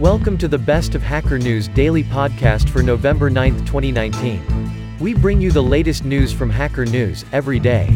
[0.00, 4.98] Welcome to the Best of Hacker News daily podcast for November 9, 2019.
[5.00, 7.88] We bring you the latest news from Hacker News every day.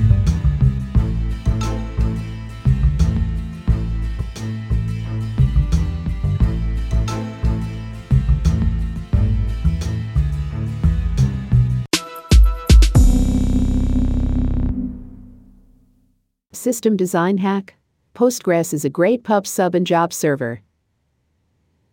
[16.51, 17.75] System design hack?
[18.15, 20.63] Postgres is a great pub sub and job server.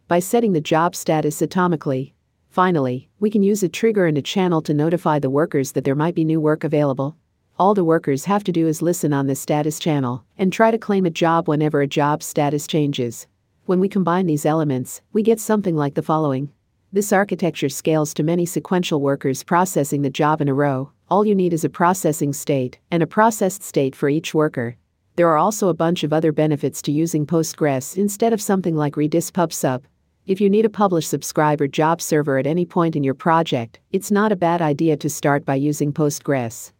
[0.07, 2.13] By setting the job status atomically,
[2.47, 5.95] finally, we can use a trigger and a channel to notify the workers that there
[5.95, 7.17] might be new work available.
[7.59, 10.77] All the workers have to do is listen on the status channel and try to
[10.77, 13.27] claim a job whenever a job status changes.
[13.65, 16.53] When we combine these elements, we get something like the following.
[16.93, 20.89] This architecture scales to many sequential workers processing the job in a row.
[21.09, 24.77] All you need is a processing state and a processed state for each worker.
[25.17, 28.93] There are also a bunch of other benefits to using Postgres instead of something like
[28.93, 29.83] Redis PubSub.
[30.27, 33.79] If you need a publish subscribe or job server at any point in your project,
[33.93, 36.73] it's not a bad idea to start by using Postgres.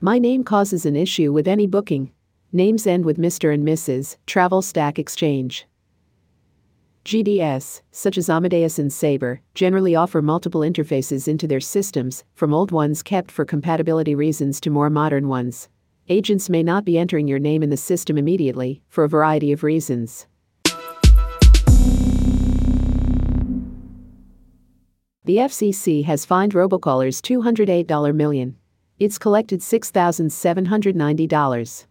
[0.00, 2.10] My name causes an issue with any booking.
[2.52, 3.54] Names end with Mr.
[3.54, 4.16] and Mrs.
[4.26, 5.68] Travel Stack Exchange.
[7.04, 12.72] GDS, such as Amadeus and Sabre, generally offer multiple interfaces into their systems, from old
[12.72, 15.68] ones kept for compatibility reasons to more modern ones.
[16.10, 19.62] Agents may not be entering your name in the system immediately, for a variety of
[19.62, 20.26] reasons.
[25.24, 28.56] The FCC has fined robocallers $208 million.
[28.98, 31.86] It's collected $6,790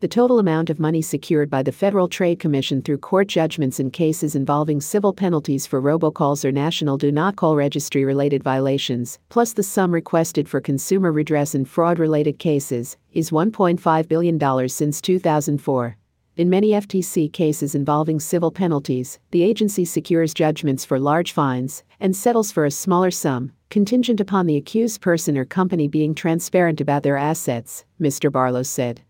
[0.00, 3.90] the total amount of money secured by the Federal Trade Commission through court judgments in
[3.90, 9.52] cases involving civil penalties for robocalls or national do not call registry related violations, plus
[9.52, 15.96] the sum requested for consumer redress in fraud related cases, is $1.5 billion since 2004.
[16.36, 22.16] In many FTC cases involving civil penalties, the agency secures judgments for large fines and
[22.16, 27.04] settles for a smaller sum, contingent upon the accused person or company being transparent about
[27.04, 28.32] their assets, Mr.
[28.32, 29.02] Barlow said.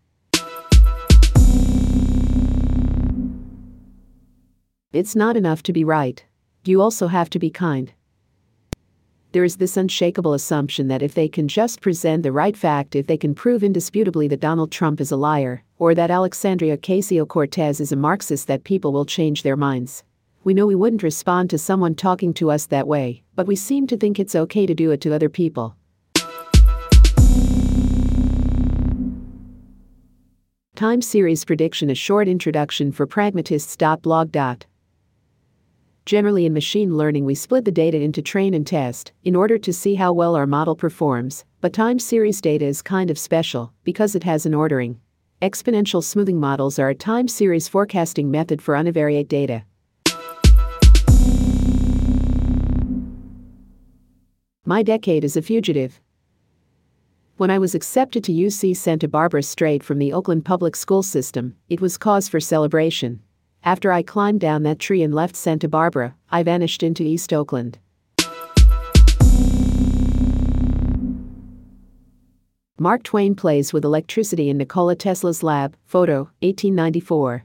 [4.95, 6.23] It's not enough to be right.
[6.63, 7.91] You also have to be kind.
[9.33, 13.05] There is this unshakable assumption that if they can just present the right fact, if
[13.05, 17.81] they can prove indisputably that Donald Trump is a liar, or that Alexandria Ocasio Cortez
[17.81, 20.05] is a Marxist, that people will change their minds.
[20.45, 23.87] We know we wouldn't respond to someone talking to us that way, but we seem
[23.87, 25.75] to think it's okay to do it to other people.
[30.73, 34.31] Time series prediction A short introduction for pragmatists.blog.
[36.05, 39.73] Generally, in machine learning, we split the data into train and test in order to
[39.73, 44.13] see how well our model performs, but time series data is kind of special because
[44.13, 44.99] it has an ordering.
[45.41, 49.65] Exponential smoothing models are a time series forecasting method for univariate data.
[54.63, 55.99] My decade is a fugitive.
[57.37, 61.55] When I was accepted to UC Santa Barbara straight from the Oakland public school system,
[61.67, 63.21] it was cause for celebration.
[63.65, 67.79] After I climbed down that tree and left Santa Barbara, I vanished into East Oakland.
[72.77, 77.43] Mark Twain plays with electricity in Nikola Tesla's lab, photo, 1894.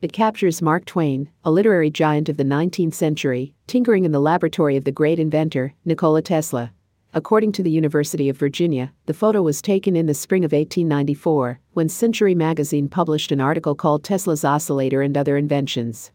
[0.00, 4.76] It captures Mark Twain, a literary giant of the 19th century, tinkering in the laboratory
[4.76, 6.72] of the great inventor, Nikola Tesla.
[7.14, 11.60] According to the University of Virginia, the photo was taken in the spring of 1894
[11.74, 16.10] when Century magazine published an article called Tesla's Oscillator and Other Inventions.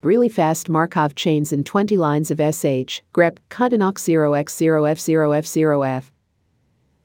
[0.00, 6.10] Really fast Markov chains in 20 lines of SH, grep, cut and awk 0x0f0f0f,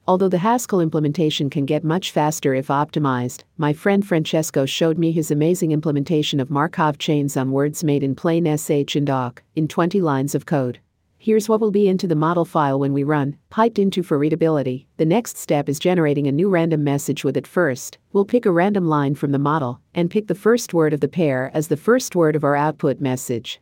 [0.06, 5.12] Although the Haskell implementation can get much faster if optimized, my friend Francesco showed me
[5.12, 9.68] his amazing implementation of Markov chains on words made in plain SH and awk in
[9.68, 10.80] 20 lines of code.
[11.18, 14.88] Here's what will be into the model file when we run, piped into for readability.
[14.96, 17.98] The next step is generating a new random message with it first.
[18.12, 21.06] We'll pick a random line from the model and pick the first word of the
[21.06, 23.60] pair as the first word of our output message.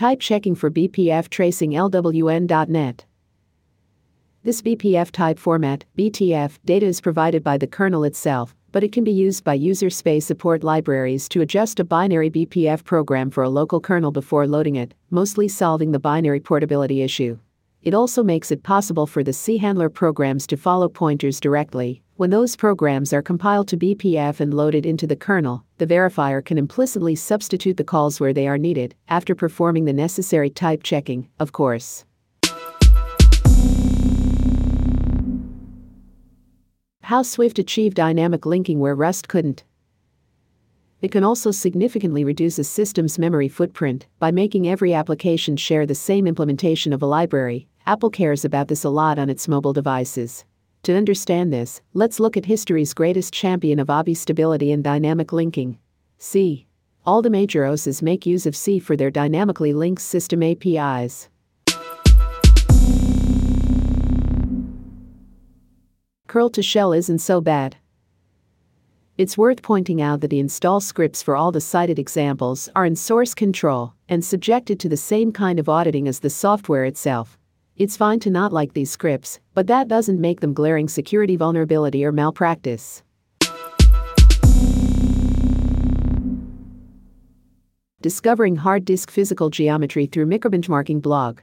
[0.00, 3.04] Type checking for BPF tracing LWN.net.
[4.42, 9.04] This BPF type format, BTF, data is provided by the kernel itself, but it can
[9.04, 13.50] be used by user space support libraries to adjust a binary BPF program for a
[13.50, 17.38] local kernel before loading it, mostly solving the binary portability issue.
[17.82, 22.28] It also makes it possible for the C handler programs to follow pointers directly, When
[22.28, 27.14] those programs are compiled to BPF and loaded into the kernel, the verifier can implicitly
[27.14, 32.04] substitute the calls where they are needed, after performing the necessary type checking, of course.
[37.04, 39.64] How Swift achieved dynamic linking where Rust couldn't.
[41.00, 45.94] It can also significantly reduce a system's memory footprint by making every application share the
[45.94, 47.66] same implementation of a library.
[47.86, 50.44] Apple cares about this a lot on its mobile devices.
[50.84, 55.78] To understand this, let's look at history's greatest champion of ABI stability and dynamic linking.
[56.16, 56.66] C.
[57.04, 61.28] All the major OSes make use of C for their dynamically linked system APIs.
[66.28, 67.76] Curl to shell isn't so bad.
[69.18, 72.96] It's worth pointing out that the install scripts for all the cited examples are in
[72.96, 77.39] source control and subjected to the same kind of auditing as the software itself.
[77.76, 82.04] It's fine to not like these scripts, but that doesn't make them glaring security vulnerability
[82.04, 83.02] or malpractice.
[88.02, 91.40] Discovering hard disk physical geometry through microbenchmarking blog.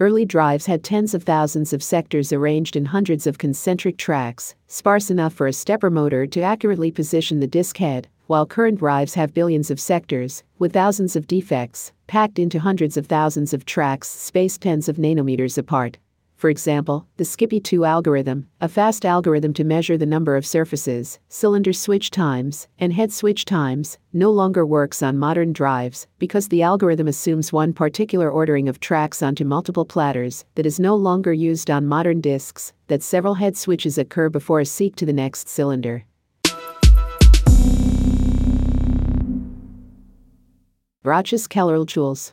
[0.00, 5.10] Early drives had tens of thousands of sectors arranged in hundreds of concentric tracks, sparse
[5.10, 9.34] enough for a stepper motor to accurately position the disk head, while current drives have
[9.34, 14.60] billions of sectors, with thousands of defects, packed into hundreds of thousands of tracks spaced
[14.60, 15.98] tens of nanometers apart.
[16.38, 21.72] For example, the Skippy2 algorithm, a fast algorithm to measure the number of surfaces, cylinder
[21.72, 27.08] switch times, and head switch times, no longer works on modern drives because the algorithm
[27.08, 31.88] assumes one particular ordering of tracks onto multiple platters that is no longer used on
[31.88, 36.04] modern disks, that several head switches occur before a seek to the next cylinder.
[41.04, 42.32] Rochus Keller tools.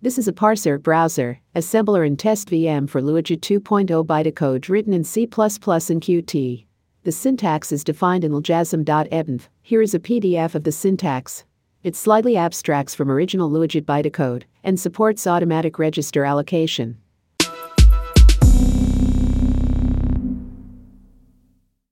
[0.00, 5.02] This is a parser browser, assembler and test VM for LuaJIT 2.0 bytecode written in
[5.02, 6.66] C++ and Qt.
[7.02, 9.48] The syntax is defined in ljasm.ebnf.
[9.60, 11.42] Here is a PDF of the syntax.
[11.82, 16.98] It slightly abstracts from original LuaJIT bytecode and supports automatic register allocation.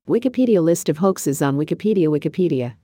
[0.08, 2.74] Wikipedia list of hoaxes on Wikipedia Wikipedia.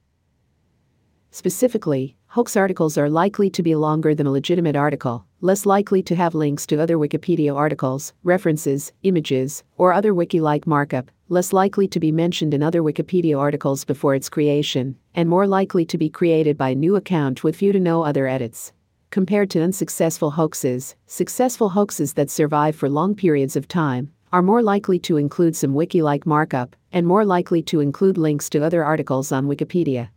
[1.31, 6.17] Specifically, hoax articles are likely to be longer than a legitimate article, less likely to
[6.17, 11.87] have links to other Wikipedia articles, references, images, or other wiki like markup, less likely
[11.87, 16.09] to be mentioned in other Wikipedia articles before its creation, and more likely to be
[16.09, 18.73] created by a new account with few to no other edits.
[19.11, 24.63] Compared to unsuccessful hoaxes, successful hoaxes that survive for long periods of time are more
[24.63, 28.83] likely to include some wiki like markup and more likely to include links to other
[28.83, 30.09] articles on Wikipedia.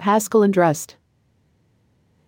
[0.00, 0.96] Haskell and Rust.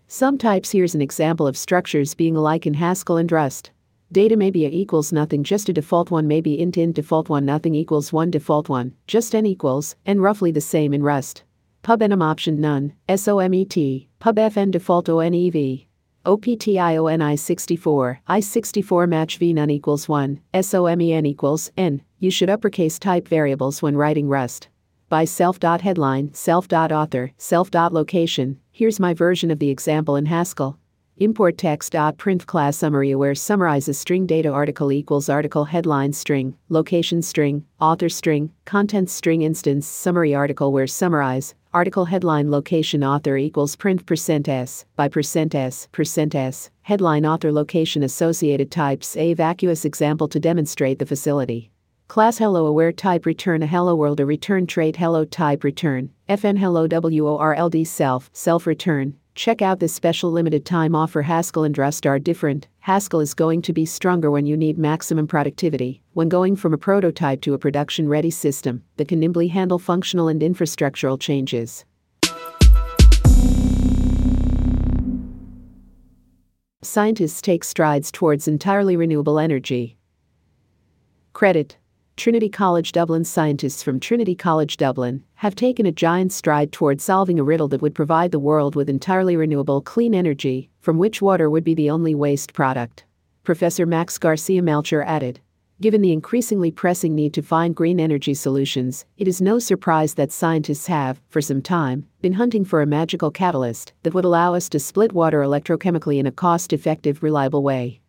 [0.07, 3.71] Some types here's an example of structures being alike in Haskell and Rust.
[4.13, 7.31] Data may be a equals nothing just a default one may be int int default
[7.31, 11.45] one nothing equals one default one just n equals and roughly the same in Rust.
[11.83, 15.87] Pub enum option none SOMET pub fn default ONEV
[16.27, 22.99] OPTIONI 64 I 64 match v none equals 1 SOMEN equals n you should uppercase
[22.99, 24.69] type variables when writing Rust
[25.13, 28.59] by self.headline, self.author, self.location.
[28.71, 30.79] Here's my version of the example in Haskell.
[31.19, 37.67] Import text.print class summary where summarizes string data article equals article headline string, location string,
[37.79, 44.07] author string, content string instance summary article where summarize, article headline location author equals print
[44.07, 50.27] percent %s by percent %s percent %s headline author location associated types a vacuous example
[50.27, 51.71] to demonstrate the facility.
[52.13, 56.59] Class hello aware type return a hello world a return trait hello type return fn
[56.59, 59.15] hello world self self return.
[59.35, 62.69] Check out this special limited time offer haskell and rust are different.
[62.81, 66.03] Haskell is going to be stronger when you need maximum productivity.
[66.13, 70.29] When going from a prototype to a production ready system that can nimbly handle functional
[70.29, 71.87] and infrastructural changes.
[76.83, 79.97] Scientists take strides towards entirely renewable energy.
[81.33, 81.79] Credit
[82.23, 87.41] Trinity College Dublin scientists from Trinity College Dublin have taken a giant stride toward solving
[87.41, 91.51] a riddle that would provide the world with entirely renewable clean energy, from which water
[91.51, 93.05] would be the only waste product.
[93.43, 95.41] Professor Max Garcia Melchor added.
[95.81, 100.31] Given the increasingly pressing need to find green energy solutions, it is no surprise that
[100.31, 104.69] scientists have, for some time, been hunting for a magical catalyst that would allow us
[104.69, 108.02] to split water electrochemically in a cost effective, reliable way.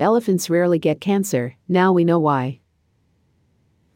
[0.00, 2.58] Elephants rarely get cancer, now we know why.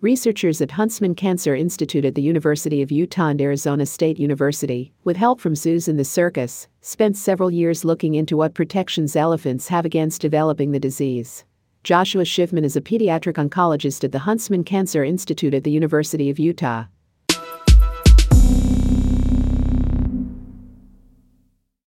[0.01, 5.17] Researchers at Huntsman Cancer Institute at the University of Utah and Arizona State University, with
[5.17, 9.85] help from zoos in the circus, spent several years looking into what protections elephants have
[9.85, 11.45] against developing the disease.
[11.83, 16.39] Joshua Schiffman is a pediatric oncologist at the Huntsman Cancer Institute at the University of
[16.39, 16.85] Utah.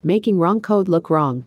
[0.02, 1.46] Making wrong code look wrong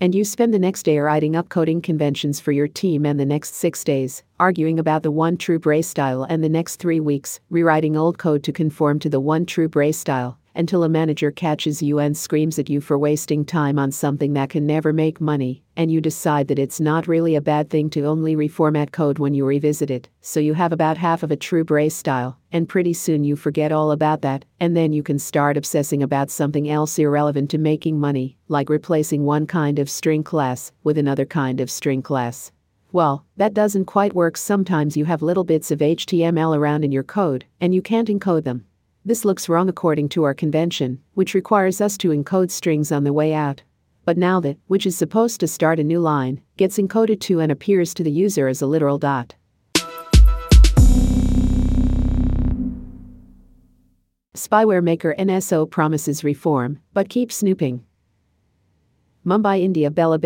[0.00, 3.24] and you spend the next day writing up coding conventions for your team and the
[3.24, 7.40] next six days, arguing about the one true brace style and the next three weeks,
[7.50, 11.82] rewriting old code to conform to the one true brace style, until a manager catches
[11.82, 15.62] you and screams at you for wasting time on something that can never make money,
[15.76, 19.34] and you decide that it's not really a bad thing to only reformat code when
[19.34, 22.92] you revisit it, so you have about half of a true brace style, and pretty
[22.92, 26.98] soon you forget all about that, and then you can start obsessing about something else
[26.98, 31.70] irrelevant to making money, like replacing one kind of string class with another kind of
[31.70, 32.52] string class.
[32.92, 34.36] Well, that doesn't quite work.
[34.36, 38.44] Sometimes you have little bits of HTML around in your code, and you can't encode
[38.44, 38.66] them.
[39.06, 43.12] This looks wrong according to our convention, which requires us to encode strings on the
[43.12, 43.62] way out.
[44.06, 47.52] But now that, which is supposed to start a new line, gets encoded to and
[47.52, 49.34] appears to the user as a literal dot.
[54.34, 57.84] Spyware maker NSO promises reform, but keeps snooping.
[59.26, 60.18] Mumbai, India Bela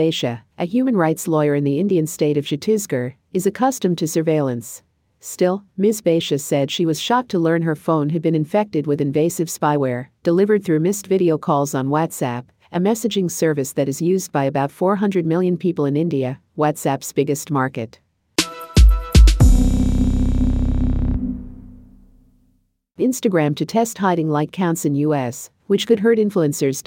[0.57, 4.85] a human rights lawyer in the Indian state of Chhattisgarh, is accustomed to surveillance.
[5.21, 6.01] Still, Ms.
[6.01, 10.07] Bhatia said she was shocked to learn her phone had been infected with invasive spyware,
[10.23, 14.71] delivered through missed video calls on WhatsApp, a messaging service that is used by about
[14.71, 17.99] 400 million people in India, WhatsApp's biggest market.
[22.99, 26.83] Instagram to test hiding like counts in US, which could hurt influencers.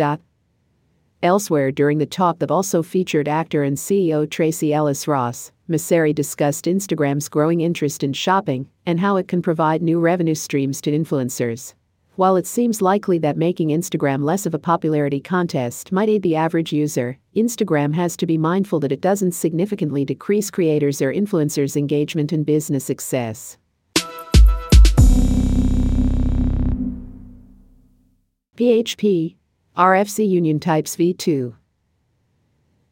[1.24, 6.66] Elsewhere during the talk that also featured actor and CEO Tracee Ellis Ross, Mosseri discussed
[6.66, 11.76] Instagram's growing interest in shopping and how it can provide new revenue streams to influencers.
[12.16, 16.36] While it seems likely that making Instagram less of a popularity contest might aid the
[16.36, 21.78] average user, Instagram has to be mindful that it doesn't significantly decrease creators or influencers'
[21.78, 23.60] engagement and business success.
[28.58, 29.36] PHP
[29.78, 31.56] RFC Union Types v2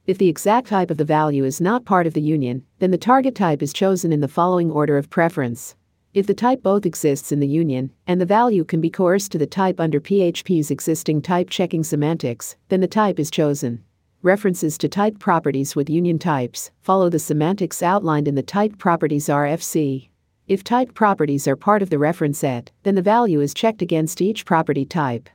[0.09, 2.97] if the exact type of the value is not part of the union, then the
[2.97, 5.75] target type is chosen in the following order of preference.
[6.15, 9.37] If the type both exists in the union, and the value can be coerced to
[9.37, 13.83] the type under PHP's existing type checking semantics, then the type is chosen.
[14.23, 19.27] References to type properties with union types follow the semantics outlined in the type properties
[19.27, 20.09] RFC.
[20.47, 24.21] If type properties are part of the reference set, then the value is checked against
[24.21, 25.29] each property type.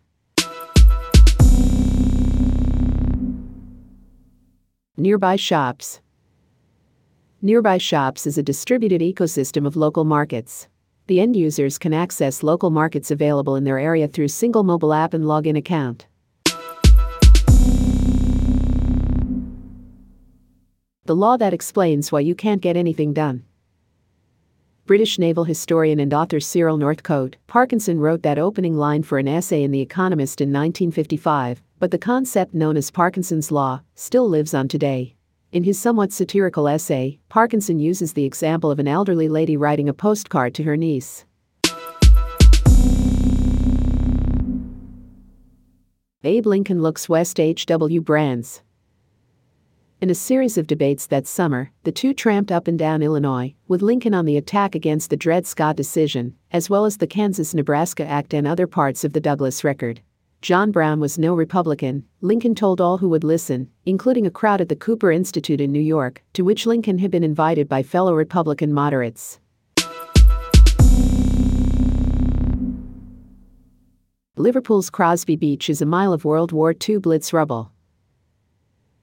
[4.97, 6.01] Nearby shops.
[7.43, 10.69] Nearby shops is a distributed ecosystem of local markets.
[11.09, 15.13] The end users can access local markets available in their area through single mobile app
[15.13, 16.07] and login account.
[21.07, 23.43] The law that explains why you can't get anything done.
[24.87, 29.65] British naval historian and author Cyril Northcote Parkinson wrote that opening line for an essay
[29.65, 34.69] in The Economist in 1955 but the concept known as Parkinson's Law still lives on
[34.69, 35.15] today.
[35.53, 39.93] In his somewhat satirical essay, Parkinson uses the example of an elderly lady writing a
[39.93, 41.27] postcard to her niece.
[46.23, 48.01] Abe Lincoln looks west H.W.
[48.01, 48.63] Brands.
[50.01, 53.83] In a series of debates that summer, the two tramped up and down Illinois, with
[53.83, 58.07] Lincoln on the attack against the Dred Scott decision, as well as the Kansas Nebraska
[58.07, 60.01] Act and other parts of the Douglas Record.
[60.45, 64.69] John Brown was no Republican, Lincoln told all who would listen, including a crowd at
[64.69, 68.71] the Cooper Institute in New York, to which Lincoln had been invited by fellow Republican
[68.71, 69.41] moderates.
[74.37, 77.73] Liverpool's Crosby Beach is a mile of World War II Blitz rubble.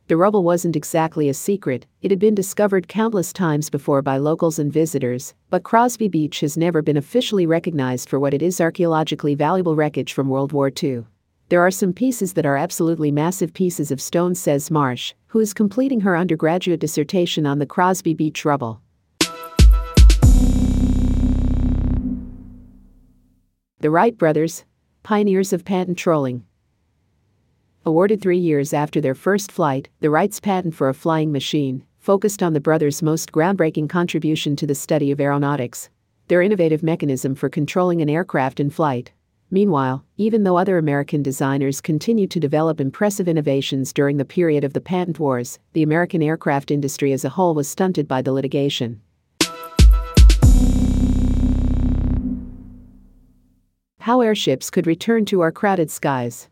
[0.10, 4.60] The rubble wasn't exactly a secret, it had been discovered countless times before by locals
[4.60, 9.34] and visitors, but Crosby Beach has never been officially recognized for what it is archaeologically
[9.34, 11.04] valuable wreckage from World War II.
[11.52, 15.54] There are some pieces that are absolutely massive pieces of stone, says Marsh, who is
[15.54, 18.82] completing her undergraduate dissertation on the Crosby Beach rubble.
[23.82, 24.64] The Wright brothers,
[25.04, 26.46] pioneers of patent trolling.
[27.86, 32.42] Awarded three years after their first flight, the Wrights' patent for a flying machine focused
[32.42, 35.90] on the brothers' most groundbreaking contribution to the study of aeronautics,
[36.30, 39.12] their innovative mechanism for controlling an aircraft in flight.
[39.54, 44.72] Meanwhile, even though other American designers continued to develop impressive innovations during the period of
[44.72, 49.02] the patent wars, the American aircraft industry as a whole was stunted by the litigation.
[54.00, 56.48] How airships could return to our crowded skies.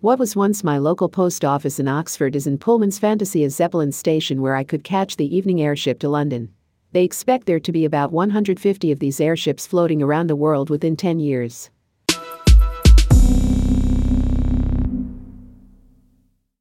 [0.00, 3.90] What was once my local post office in Oxford is in Pullman's fantasy as Zeppelin
[3.90, 6.52] station where I could catch the evening airship to London.
[6.96, 10.96] They expect there to be about 150 of these airships floating around the world within
[10.96, 11.68] 10 years.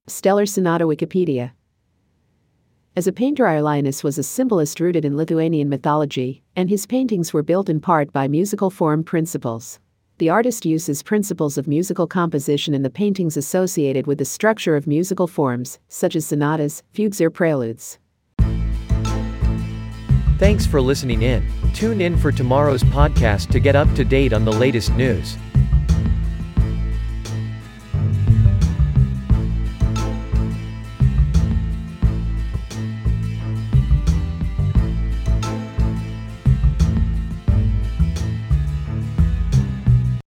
[0.08, 1.52] Stellar Sonata Wikipedia
[2.98, 7.42] As a painter, Čiurlionis was a symbolist rooted in Lithuanian mythology, and his paintings were
[7.42, 9.80] built in part by musical form principles.
[10.18, 14.86] The artist uses principles of musical composition in the paintings associated with the structure of
[14.86, 18.00] musical forms, such as sonatas, fugues, or preludes.
[20.38, 21.50] Thanks for listening in.
[21.74, 25.38] Tune in for tomorrow's podcast to get up to date on the latest news.